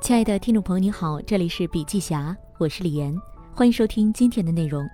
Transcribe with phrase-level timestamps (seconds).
[0.00, 3.14] 亲爱的听众朋友，你好，这里是笔记侠，我是李岩，
[3.54, 4.88] 欢迎收听今天的内容。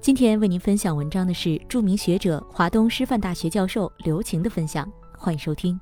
[0.00, 5.80] 今天为您分享文章的是著名学者、华东师范大学教授刘擎的分享，欢迎收听。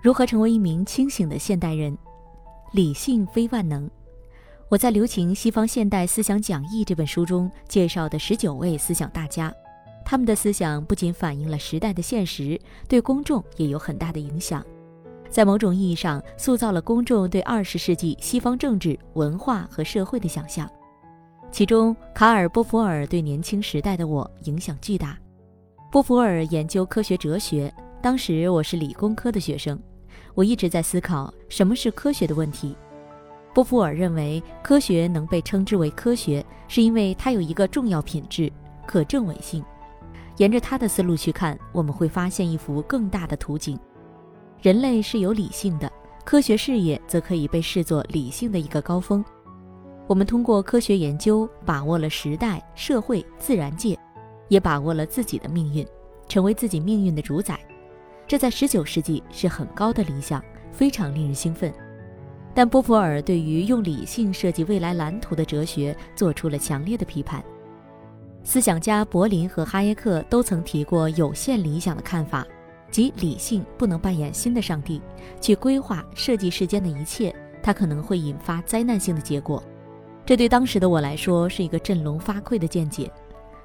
[0.00, 1.98] 如何成为一名清醒的现代人？
[2.72, 3.90] 理性非万能。
[4.68, 9.52] 我在刘擎《西方现代思想讲义》这本书中介绍的十九位思想大家，
[10.04, 12.58] 他们的思想不仅反映了时代的现实，
[12.88, 14.64] 对公众也有很大的影响，
[15.34, 20.70] 在某种意义上塑造了公众对二十世纪西方政治、文化和社会的想象。
[21.50, 25.18] 其中，卡尔·波伏尔对年轻时代的我影响巨大。
[25.90, 29.76] 波伏尔研究科学哲学，当时我是理工科的学生，
[30.36, 32.76] 我一直在思考什么是科学的问题。
[33.52, 38.48] 波伏尔认为，科学能被称之为科学，是因为它有一个重要品质——
[38.86, 39.64] 可证伪性。
[40.36, 43.76] 沿着他的思路去看，我们会发现一幅更大的图景：
[44.64, 45.92] 人类是有理性的，
[46.24, 49.22] 科学事业则可以被视作理性的一个高峰。
[50.06, 53.94] 我们通过科学研究，把握了时代、社会、自然界，
[54.48, 55.86] 也把握了自己的命运，
[56.28, 57.60] 成为自己命运的主宰。
[58.26, 61.70] 这在19世纪是很高的理想，非常令人兴奋。
[62.54, 67.44] 但波伏尔对于用理性设计未来蓝图的哲学做出了强烈的批判。
[68.42, 72.46] 思想家柏林和哈耶克都曾提过有限理想的看法，
[72.94, 75.02] 即理性不能扮演新的上帝，
[75.40, 79.60] 去规划设计世间的一切，它可能会引发灾难性的结果。
[80.24, 83.10] 这对当时的我来说是一个振聋发聩的见解。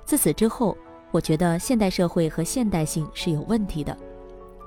[0.03, 0.75] 自此之后，
[1.11, 3.95] 我觉得现代社会和现代性是有问题的。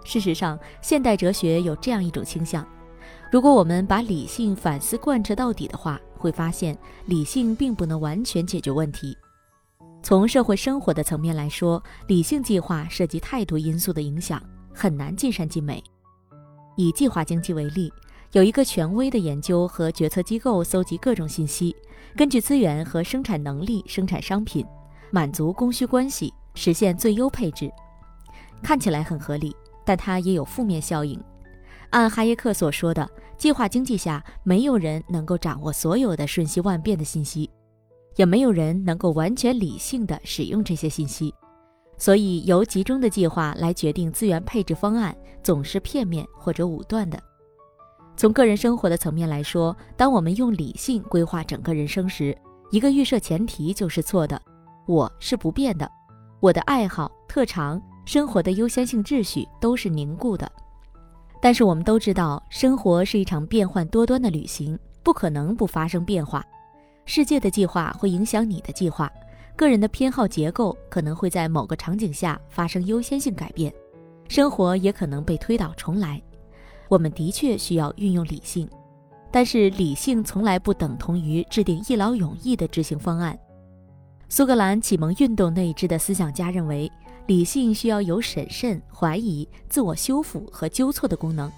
[0.04, 2.64] 事实上，现代哲学有这样一种倾向。
[3.32, 9.18] 如果我们把理性反思贯彻到底的话，会发现理性并不能完全解决问题。
[10.02, 14.42] 从社会生活的层面来说，理性计划涉及太多因素的影响，
[14.74, 15.82] 很难尽善尽美。
[16.76, 17.92] 以计划经济为例，
[18.32, 21.76] 有一个权威的研究和决策机构搜集各种信息，
[22.16, 24.66] 根据资源和生产能力生产商品，
[25.12, 27.70] 满足供需关系，实现最优配置。
[28.60, 29.54] 看起来很合理，
[29.84, 31.22] 但它也有负面效应。
[31.90, 37.48] 按哈耶克所说的，计划经济下，没有人能够掌握所有的瞬息万变的信息，
[38.16, 41.34] 也没有人能够完全理性的使用这些信息，
[41.96, 47.18] 所以由集中的计划来决定资源配置方案，总是片面或者武断的。
[48.16, 52.36] 从个人生活的层面来说，当我们用理性规划整个人生时，
[52.70, 54.40] 一个预设前提就是错的：
[54.86, 55.90] 我是不变的，
[56.38, 60.50] 我的爱好、特长、生活的优先性秩序都是凝固的。
[61.40, 66.44] 但是我们都知道，生活是一场变幻多端的旅行，不可能不发生变化。
[67.04, 69.10] 世界的计划会影响你的计划，
[69.56, 73.72] 个人的偏好结构可能会在某个场景下发生优先性改变，
[74.28, 76.20] 生活也可能被推倒重来。
[76.88, 78.68] 我们的确需要运用理性，
[79.30, 83.38] 但是理性从来不等同于制定一劳永逸的执行方案。
[84.28, 86.90] 苏格兰启蒙运动内支的思想家认为。
[87.28, 91.48] 理性需要有审慎、怀疑、自我修复和纠错的功能，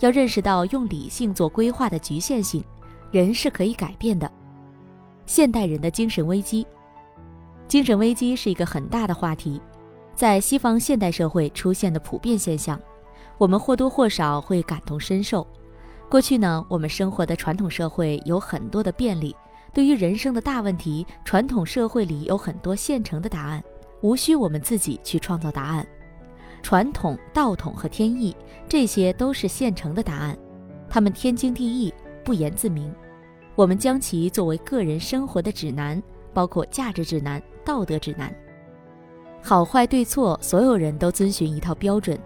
[0.00, 2.62] 要认识到用理性做规划的局限性，
[3.10, 4.30] 人是可以改变的。
[5.28, 6.66] 现代人的精神危机，
[7.68, 9.60] 精神危机是一个很大的话题，
[10.14, 12.80] 在西方现代社会出现的普遍现象，
[13.36, 15.46] 我们或多或少会感同身受。
[16.08, 19.36] 过去呢，我们生活的传统社会有很多的便利，
[19.74, 23.62] 对于人生的大问题，传统社会里有很多现成的答案。
[24.00, 25.86] 无需我们自己去创造答案，
[26.62, 28.34] 传统、道统和天意，
[28.66, 30.38] 这些都是现成的答案，
[30.88, 31.92] 他们天经地义，
[32.24, 32.90] 不言自明。
[33.58, 36.00] 我们将其作为个人生活的指南，
[36.32, 38.32] 包括价值指南、道德指南。
[39.42, 42.16] 好坏对错，所有人都遵循一套标准，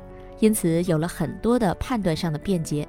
[0.41, 2.87] 因此有了很多的判断上的便捷。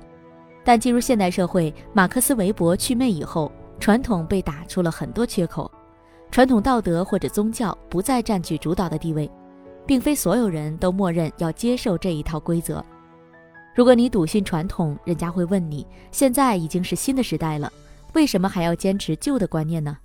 [0.62, 3.50] 但进入现代社会，马克思韦伯祛魅以后，
[3.80, 5.72] 传统被打出了很多缺口。
[6.30, 9.32] 传统道德或者宗教不再占据主导的地位，
[9.88, 12.84] 并非所有人都默认要接受这一套规则。
[13.74, 17.72] 如果你笃信传统，人家会问你：现在已经是新的时代了，
[18.14, 19.98] 为什么还要坚持旧的观念呢？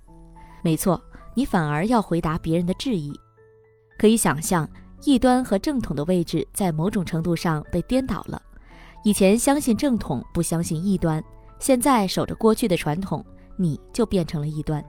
[0.61, 1.01] 没错，
[1.35, 3.13] 你反而要回答别人的质疑。
[3.97, 4.67] 可以想象，
[5.03, 8.41] 异端和正统的位置在某种程度上被颠倒了。
[9.03, 11.21] 以前相信正统，不相信异端；
[11.59, 13.25] 现在守着过去的传统，
[13.55, 14.83] 你就变成了异端。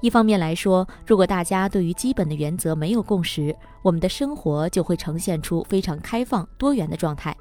[0.00, 7.36] 一方面来说，如果大家对于基本的原则没有共识，我们的生活就会呈现出非常开放多元的状态。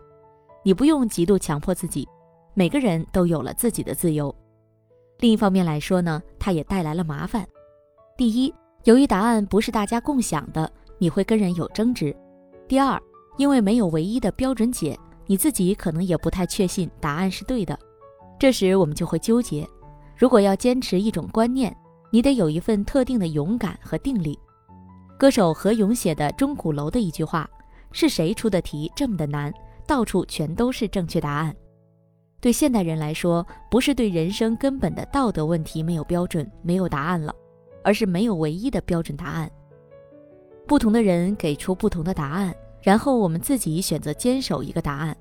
[0.63, 2.07] 你不用极度强迫自己，
[2.53, 4.33] 每个人都有了自己的自由。
[5.21, 7.47] 另一方面来说呢，它也带来了麻烦。
[8.17, 8.51] 第一，
[8.85, 12.11] 由于答案不是大家共享的，你会跟人有争执；
[12.67, 12.99] 第二，
[13.37, 14.97] 因为没有唯一的标准解，
[15.27, 17.77] 你自己可能也不太确信答案是对的。
[18.39, 19.67] 这时我们就会纠结：
[20.17, 21.75] 如果要坚持一种观念，
[22.09, 24.37] 你得有一份特定的勇敢和定力。
[25.19, 27.47] 歌手何勇写的《钟鼓楼》的一句话
[27.93, 29.53] ：“是谁出的题这么的难？
[29.85, 31.55] 到处全都是正确答案。”
[32.41, 37.33] 对现代人来说，不是对人生根本的道德问题没有标准、没有答案了，
[37.83, 39.49] 而是没有唯一的标准答案。
[40.65, 45.15] 不同的人给出不同的答案，然后我们自己选择坚守一个答案，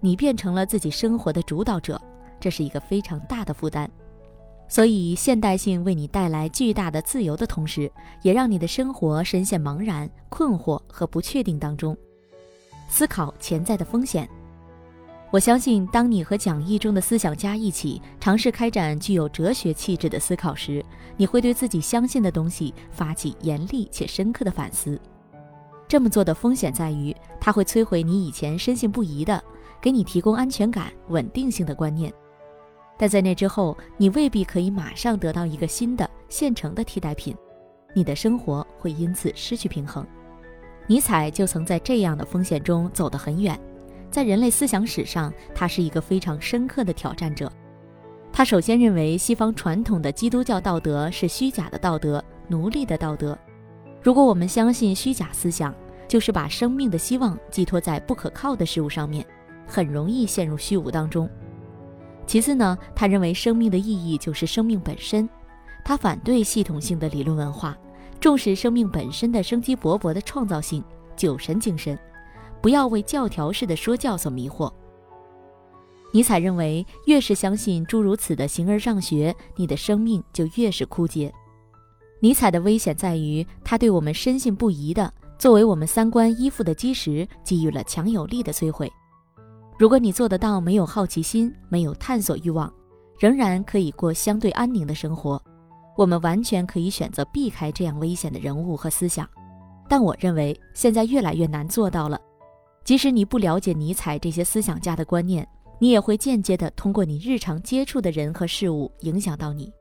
[0.00, 2.00] 你变成了自己生活的主导者，
[2.40, 3.88] 这是一个非常大的负担。
[4.66, 7.88] 所以，现代性为你带来巨大的自由的同时，
[8.22, 11.96] 也让你的生活深陷茫然、困惑和不确定当中。
[12.88, 14.28] 思考潜在的风险。
[15.34, 20.80] 我相信，当你和讲义中的思想家一起尝试开展具有哲学气质的思考时，
[21.16, 24.96] 你会对自己相信的东西发起严厉且深刻的反思。
[25.88, 29.42] 这么做的风险在于，它会摧毁你以前深信不疑的、
[29.80, 32.14] 给你提供安全感、稳定性的观念。
[32.96, 37.36] 但在那之后，你未必可以马上得到一个新的现成的替代品，
[37.92, 40.06] 你的生活会因此失去平衡。
[40.86, 43.58] 尼采就曾在这样的风险中走得很远。
[44.14, 47.50] 在人类思想史上，他是一个非常深刻的挑战者。
[48.32, 53.36] 他首先认为西方传统的基督教道德是虚假的道德、奴隶的道德。
[54.00, 55.74] 如果我们相信虚假思想，
[56.06, 59.26] 就是把生命的希望寄托在不可靠的事物上面，
[59.66, 61.28] 很容易陷入虚无当中。
[62.24, 65.28] 其次呢，他认为生命的意义就是生命本身。
[65.84, 67.76] 他反对系统性的理论文化，
[68.20, 70.84] 重视生命本身的生机勃勃的创造性、
[71.16, 71.98] 酒神精神。
[72.64, 74.72] 不要为教条式的说教所迷惑。
[76.14, 81.30] 尼采认为，越是相信诸如此的形而上学，你的生命就越是枯竭。
[82.20, 88.90] 尼采的危险在于，他对我们深信不疑的作为我们三观依附的基石，给予了强有力的摧毁。
[89.78, 92.72] 如果你做得到，没有好奇心，没有探索欲望，
[93.18, 95.38] 仍然可以过相对安宁的生活，
[95.98, 99.28] 我们完全可以选择避开这样危险的人物和思想。
[99.86, 102.18] 但我认为，现在越来越难做到了。
[102.84, 105.48] 即使你不了解尼采这些思想家的观念，
[105.78, 109.72] 你也会间接的通过你日常接触的人和事物影响到你。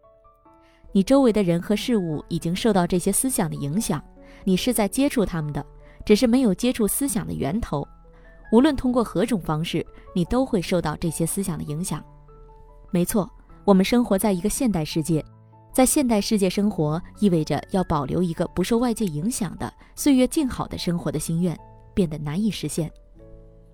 [0.93, 4.01] 你周围的人和事物已经受到这些思想的影响，
[4.45, 5.65] 你是在接触他们的，
[6.05, 7.85] 只是没有接触思想的源头。
[8.51, 9.85] 无论通过何种方式，
[10.15, 12.01] 你都会受到这些思想的影响。
[12.91, 13.29] 没错，
[13.65, 15.25] 我们生活在一个现代世界，
[15.73, 21.59] 在现代世界生活意味着要保留一个不受外界影响的岁月静好的生活的心愿。
[21.93, 22.91] 变得难以实现。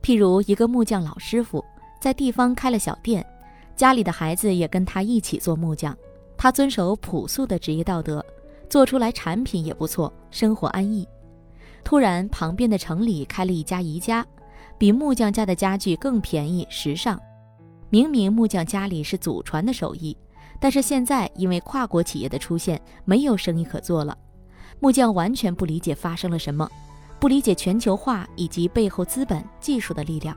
[0.01, 1.63] 譬如一个木匠老师傅
[1.99, 3.25] 在地方开了小店，
[3.75, 5.95] 家里的孩子也跟他一起做木匠。
[6.37, 8.25] 他遵守朴素的职业道德，
[8.69, 11.05] 做出来产品也不错，生活安逸。
[11.83, 14.25] 突然，旁边的城里开了一家宜家，
[14.77, 17.19] 比木匠家的家具更便宜、时尚。
[17.89, 20.15] 明明木匠家里是祖传的手艺，
[20.61, 24.17] 但是现在因为跨国企业的出现，没有生意可做了。
[24.79, 26.69] 木匠完全不理解发生了什么。
[27.19, 30.35] 不理解全球化以及背后资本、技术的力量，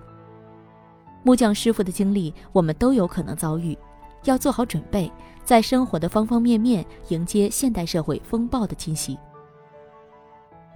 [1.22, 3.78] 木匠师傅的经历我们都有可能遭遇，
[4.24, 5.10] 要做好准备，
[5.44, 9.16] 在生活的方方面面迎接现代社会风暴的侵袭。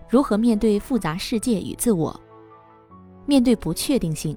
[0.09, 2.19] 如何面对复杂世界与自我？
[3.27, 4.37] 面对不确定性，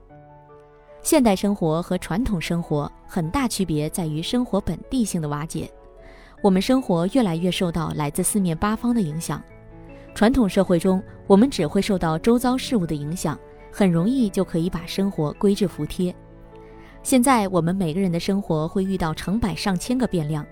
[1.04, 5.72] 现代生活和传统生活很大区别在于生活本地性的瓦解。
[6.42, 9.40] 我们生活越来越受到来自四面八方的影响。
[10.20, 13.40] 传统社会中，我们只会受到周遭事物的影响，
[13.72, 16.14] 很容易就可以把生活归置服帖。
[17.04, 20.46] 现在，我们每个人的生活会遇到成百上千个变量，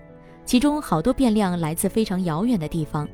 [0.46, 3.06] 其中好多变量来自非常遥远的地方。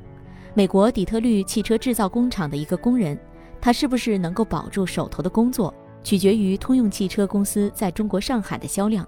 [0.55, 3.19] 美国底特律汽车制造工厂的一个工人，
[3.61, 9.05] 他是不是能够保住手头的工作，取决于通用汽车公司在中国上海的销量。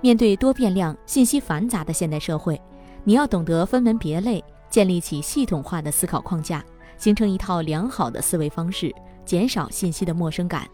[0.00, 2.60] 面对多变量、信息繁杂的现代社会，
[3.04, 4.42] 你要懂得分门别类。
[4.78, 6.64] 建立起系统化的思考框架，
[6.98, 8.94] 形成一套良好的思维方式，
[9.24, 10.70] 减少信息的陌生感。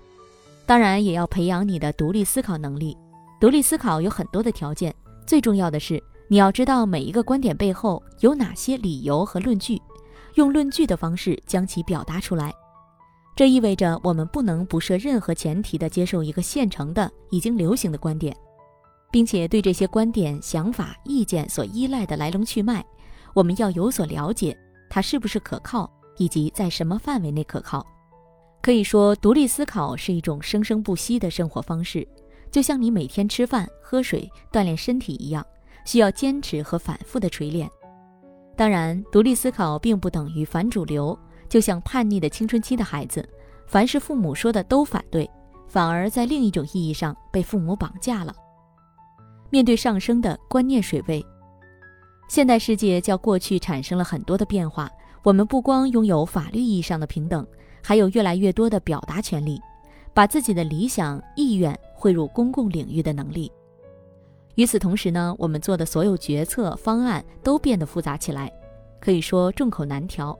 [0.66, 2.94] 当然，也要培养你的独立思考能力。
[3.40, 4.94] 独立思考有很多的条件，
[5.26, 9.80] 最重要的是你要知道每一个观点背后有哪些理由和论据，
[10.34, 12.52] 用论据的方式将其表达出来。
[13.34, 18.36] 这意味着我们不能不设任何前提的接受一个现成的、已经流行的观点，
[19.10, 22.84] 并且对这些观点、想法、意见所依赖的来龙去脉。
[23.34, 24.56] 我们要有所了解，
[24.88, 27.84] 它是不是可靠，以及在什么范围内可靠。
[28.62, 32.06] 可以说，独立思考是一种生生不息的生活方式，
[32.50, 35.44] 就像你每天吃饭、喝水、锻炼身体一样，
[35.84, 37.68] 需要坚持和反复的锤炼。
[38.56, 43.28] 当然，独立思考并不等于反主流，就像叛逆的青春期的孩子，
[43.66, 45.28] 凡是父母说的都反对，
[45.66, 48.34] 反而在另一种意义上被父母绑架了。
[49.50, 51.24] 面对上升的观念水位，
[52.28, 54.90] 现代世界较过去产生了很多的变化。
[55.22, 57.46] 我们不光拥有法律意义上的平等，
[57.82, 59.58] 还有越来越多的表达权利，
[60.12, 63.50] 把自己的理想意愿汇入公共领域的能力。
[64.56, 68.52] 与此同时呢，我们做的所有决策方案都变得复杂起来，
[69.00, 70.38] 可以说众口难调。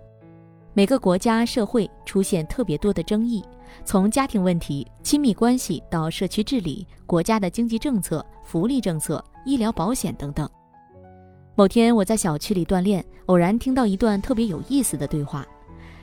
[0.75, 3.43] 每个国家社会出现特别多的争议，
[3.85, 10.47] 从家庭问题、亲密关系到社区治理、国家的经济政策、福利政策、医疗保险等等。
[11.57, 15.47] 某天我在小区里锻炼，偶然听到一段特别有意思的对话。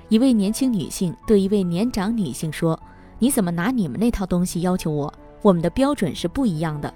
[0.08, 2.79] 一位年轻女性对一位年长女性说
[3.20, 5.13] ：“你怎么拿你们那套东西要求我？
[5.41, 6.93] 我们的标准是不一样的。”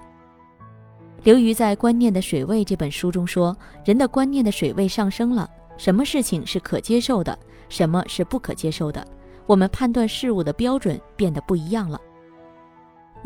[1.22, 5.46] 刘瑜在《观念的水位》这本书中说：“人的观念的水位上升了，
[5.76, 9.06] 什么事情是可接受的，什么是不可接受的？
[9.46, 12.00] 我们判断事物的标准变得不一样了。”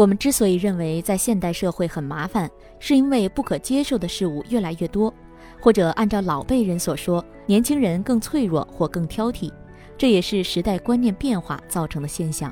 [0.01, 5.13] 我们之所以认为在现代社会很麻烦，是因为不可接受的事物越来越多，
[5.61, 9.53] 或者按照老辈人所说，年轻人更脆弱或更挑剔，
[9.99, 12.51] 这也是时代观念变化造成的现象。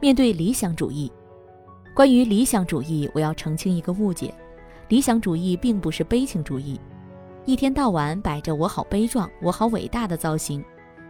[0.00, 1.12] 面对理想主义，
[1.94, 4.34] 关于理想主义，我要澄清一个误解：
[4.88, 6.80] 理想主义并不是悲情主义，
[7.44, 10.64] 一天到晚摆着“我好悲壮，我好伟大”的造型，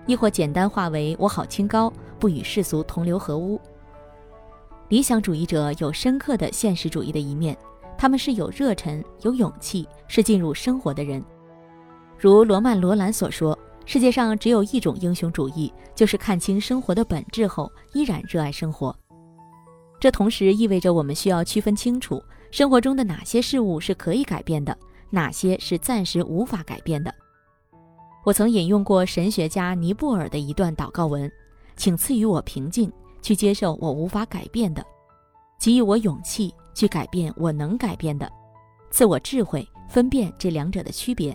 [0.04, 1.90] 亦或简单化为“我好清高，
[2.20, 3.58] 不与世俗同流合污”。
[4.94, 7.58] 理想主义者有深刻的现实主义的一面，
[7.98, 11.20] 他们是有热忱、有勇气，是进入生活的人。
[12.16, 18.96] 如罗曼·罗兰所说：“世界上只有一种英雄主义，就是看清生活的本质后依然热爱生活。”
[19.98, 22.22] 这同时意味着我们需要区分清楚
[22.52, 24.78] 生活中的哪些事物是可以改变的，
[25.10, 27.12] 哪些是暂时无法改变的。
[28.22, 31.28] 我曾引用过神学家尼布尔的一段祷告文
[31.74, 32.88] ：“请赐予我平静。”
[33.24, 34.84] 去接受我无法改变的，
[35.58, 38.30] 给予我勇气去改变我能改变的，
[38.90, 41.34] 赐我智慧分辨这两者的区别。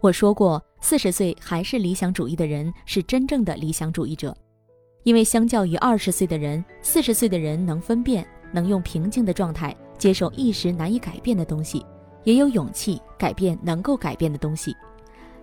[0.00, 4.34] 我说过，四十岁还是理想主义的人是真正的理想主义者，
[5.02, 11.84] 因为相较于二十岁的人，四十岁的人能分辨，能用平静的状态接受一时难以改变的东西，
[12.24, 14.74] 也有勇气改变能够改变的东西。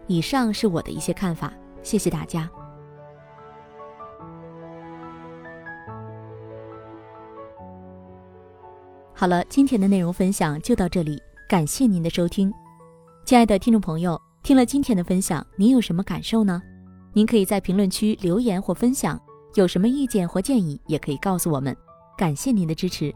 [0.08, 2.50] 以上是我的一些看法，谢谢大家。
[9.20, 12.50] 好了，今天的内容分享就到这里，感谢您的收听，
[13.26, 16.62] 亲爱的听众朋友，听了今天的分享，您有什么感受呢？
[17.12, 19.22] 您可以在评论区留言或分享，
[19.56, 21.76] 有什么意见或建议也可以告诉我们。
[22.18, 23.14] 感谢您的支持。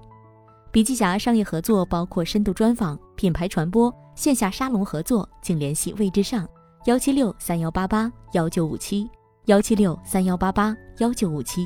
[0.74, 6.46] 笔记侠商业合作包括深度专访、品牌传播、线下沙龙合作，请联系魏之上
[6.84, 9.10] 幺七六三幺八八幺九五七
[9.46, 11.66] 幺七六三幺八八幺九五七。